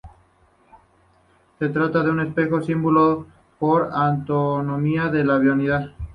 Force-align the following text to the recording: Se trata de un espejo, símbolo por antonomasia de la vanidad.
Se 1.59 1.69
trata 1.69 2.01
de 2.01 2.09
un 2.09 2.21
espejo, 2.21 2.59
símbolo 2.63 3.27
por 3.59 3.91
antonomasia 3.93 5.09
de 5.09 5.23
la 5.23 5.37
vanidad. 5.37 5.89